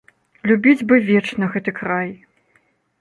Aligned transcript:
Любіць 0.51 0.85
бы 0.91 0.95
вечна 1.09 1.51
гэты 1.53 1.77
край. 1.81 2.09